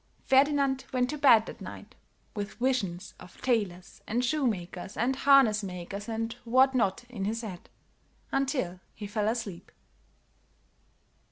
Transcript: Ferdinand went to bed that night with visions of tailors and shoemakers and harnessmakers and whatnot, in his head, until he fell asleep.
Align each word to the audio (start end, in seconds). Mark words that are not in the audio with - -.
Ferdinand 0.25 0.85
went 0.91 1.11
to 1.11 1.17
bed 1.19 1.45
that 1.45 1.61
night 1.61 1.93
with 2.35 2.55
visions 2.55 3.13
of 3.19 3.39
tailors 3.43 4.01
and 4.07 4.25
shoemakers 4.25 4.97
and 4.97 5.15
harnessmakers 5.15 6.09
and 6.09 6.33
whatnot, 6.43 7.03
in 7.07 7.25
his 7.25 7.41
head, 7.43 7.69
until 8.31 8.79
he 8.95 9.05
fell 9.05 9.27
asleep. 9.27 9.71